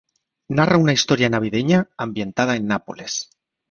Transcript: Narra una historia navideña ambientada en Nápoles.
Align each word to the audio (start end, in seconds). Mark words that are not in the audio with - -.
Narra 0.57 0.79
una 0.79 0.93
historia 0.93 1.29
navideña 1.29 1.87
ambientada 1.95 2.55
en 2.55 2.65
Nápoles. 2.65 3.29